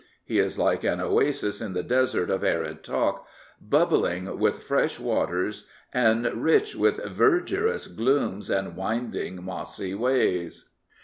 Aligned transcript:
He 0.25 0.39
is 0.39 0.57
like 0.57 0.83
an 0.83 0.99
oasis 0.99 1.61
in 1.61 1.73
the 1.73 1.83
desert 1.83 2.31
of 2.31 2.43
arid 2.43 2.81
talk, 2.83 3.27
bubbling 3.61 4.39
with 4.39 4.63
fresh 4.63 4.99
waters 4.99 5.67
and 5.93 6.25
rich 6.41 6.75
with 6.75 6.97
Verdurous 7.05 7.85
glooms 7.85 8.49
and 8.49 8.75
binding 8.75 9.43
mossy 9.43 9.93
ways. 9.93 10.71